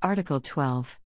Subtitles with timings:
[0.00, 1.00] Article 12.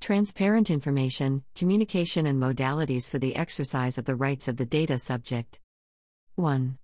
[0.00, 5.58] Transparent information, communication, and modalities for the exercise of the rights of the data subject.
[6.36, 6.78] 1.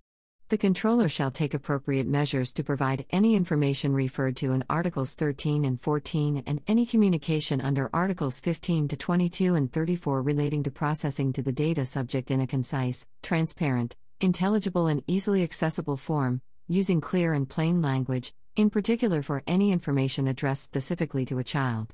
[0.49, 5.63] The controller shall take appropriate measures to provide any information referred to in Articles 13
[5.63, 11.31] and 14 and any communication under Articles 15 to 22 and 34 relating to processing
[11.31, 17.33] to the data subject in a concise, transparent, intelligible, and easily accessible form, using clear
[17.33, 21.93] and plain language, in particular for any information addressed specifically to a child.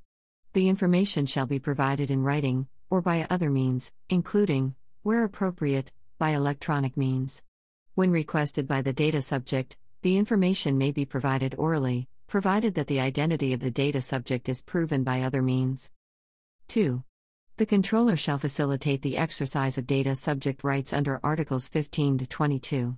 [0.53, 6.31] The information shall be provided in writing, or by other means, including, where appropriate, by
[6.31, 7.43] electronic means.
[7.93, 12.99] When requested by the data subject, the information may be provided orally, provided that the
[12.99, 15.91] identity of the data subject is proven by other means.
[16.67, 17.03] 2.
[17.57, 22.97] The controller shall facilitate the exercise of data subject rights under Articles 15 to 22.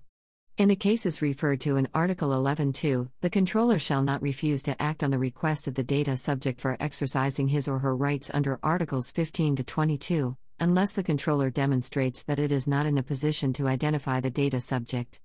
[0.58, 5.04] In the cases referred to in Article 11.2, the controller shall not refuse to act
[5.04, 9.12] on the request of the data subject for exercising his or her rights under Articles
[9.12, 13.68] 15 to 22, unless the controller demonstrates that it is not in a position to
[13.68, 15.22] identify the data subject.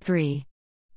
[0.00, 0.44] 3.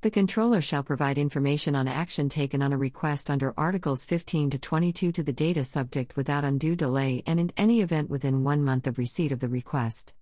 [0.01, 4.57] The controller shall provide information on action taken on a request under Articles 15 to
[4.57, 8.87] 22 to the data subject without undue delay and in any event within one month
[8.87, 10.15] of receipt of the request.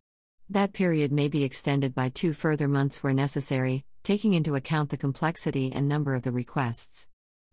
[0.51, 4.97] That period may be extended by two further months where necessary, taking into account the
[4.97, 7.07] complexity and number of the requests.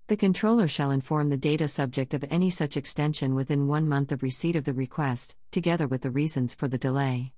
[0.06, 4.22] The controller shall inform the data subject of any such extension within one month of
[4.22, 7.34] receipt of the request, together with the reasons for the delay.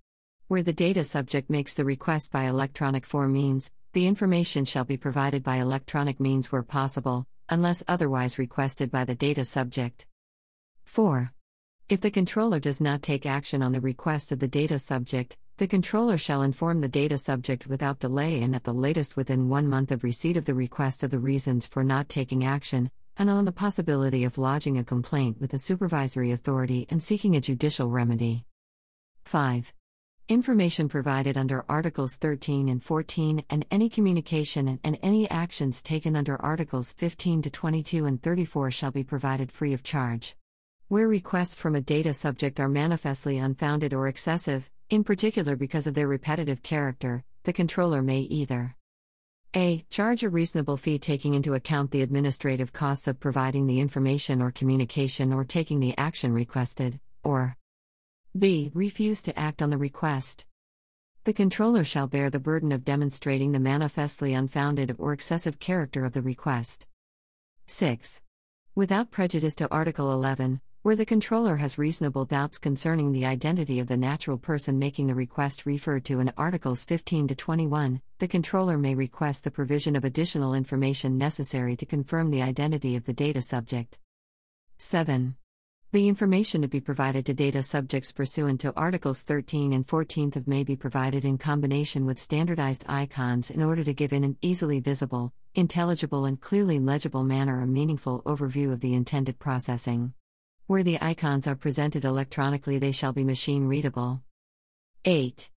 [0.47, 4.97] Where the data subject makes the request by electronic form means, the information shall be
[4.97, 10.06] provided by electronic means where possible, unless otherwise requested by the data subject.
[10.84, 11.33] 4.
[11.89, 15.67] If the controller does not take action on the request of the data subject, the
[15.67, 19.91] controller shall inform the data subject without delay and at the latest within one month
[19.91, 23.50] of receipt of the request of the reasons for not taking action, and on the
[23.50, 28.45] possibility of lodging a complaint with the supervisory authority and seeking a judicial remedy.
[29.25, 29.75] 5.
[30.28, 36.41] Information provided under Articles 13 and 14 and any communication and any actions taken under
[36.41, 40.37] Articles 15 to 22 and 34 shall be provided free of charge.
[40.87, 45.94] Where requests from a data subject are manifestly unfounded or excessive, in particular because of
[45.94, 48.75] their repetitive character, the controller may either
[49.56, 49.84] a.
[49.88, 54.50] Charge a reasonable fee taking into account the administrative costs of providing the information or
[54.50, 57.56] communication or taking the action requested, or
[58.38, 58.71] b.
[58.75, 60.44] Refuse to act on the request.
[61.25, 66.12] The controller shall bear the burden of demonstrating the manifestly unfounded or excessive character of
[66.12, 66.87] the request.
[67.66, 68.20] 6.
[68.75, 73.89] Without prejudice to Article 11, where the controller has reasonable doubts concerning the identity of
[73.89, 78.78] the natural person making the request referred to in Articles 15 to 21, the controller
[78.78, 83.43] may request the provision of additional information necessary to confirm the identity of the data
[83.43, 83.99] subject.
[84.77, 85.34] 7.
[85.91, 90.47] The information to be provided to data subjects pursuant to Articles 13 and 14 of
[90.47, 94.78] may be provided in combination with standardized icons in order to give in an easily
[94.78, 100.12] visible, intelligible, and clearly legible manner a meaningful overview of the intended processing.
[100.69, 104.21] Where the icons are presented electronically, they shall be machine readable.
[105.06, 105.49] 8.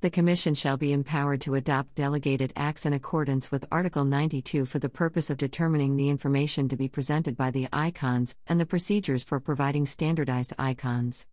[0.00, 4.80] The Commission shall be empowered to adopt delegated acts in accordance with Article 92 for
[4.80, 9.22] the purpose of determining the information to be presented by the icons and the procedures
[9.22, 11.24] for providing standardized icons.